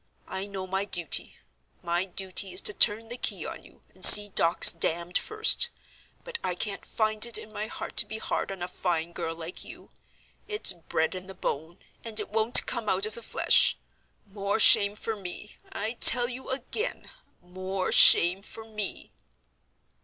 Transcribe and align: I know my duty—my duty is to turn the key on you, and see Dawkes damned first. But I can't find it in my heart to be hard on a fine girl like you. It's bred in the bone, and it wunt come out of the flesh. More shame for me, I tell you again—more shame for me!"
I 0.27 0.47
know 0.47 0.65
my 0.65 0.83
duty—my 0.85 2.05
duty 2.05 2.51
is 2.53 2.61
to 2.61 2.73
turn 2.73 3.09
the 3.09 3.17
key 3.19 3.45
on 3.45 3.61
you, 3.61 3.83
and 3.93 4.03
see 4.03 4.29
Dawkes 4.29 4.71
damned 4.71 5.19
first. 5.19 5.69
But 6.23 6.39
I 6.43 6.55
can't 6.55 6.83
find 6.87 7.23
it 7.23 7.37
in 7.37 7.53
my 7.53 7.67
heart 7.67 7.97
to 7.97 8.07
be 8.07 8.17
hard 8.17 8.51
on 8.51 8.63
a 8.63 8.67
fine 8.67 9.11
girl 9.13 9.35
like 9.35 9.63
you. 9.63 9.89
It's 10.47 10.73
bred 10.73 11.13
in 11.13 11.27
the 11.27 11.35
bone, 11.35 11.77
and 12.03 12.19
it 12.19 12.29
wunt 12.31 12.65
come 12.65 12.89
out 12.89 13.05
of 13.05 13.13
the 13.13 13.21
flesh. 13.21 13.77
More 14.25 14.59
shame 14.59 14.95
for 14.95 15.15
me, 15.15 15.55
I 15.71 15.91
tell 15.99 16.27
you 16.27 16.49
again—more 16.49 17.91
shame 17.91 18.41
for 18.41 18.65
me!" 18.65 19.11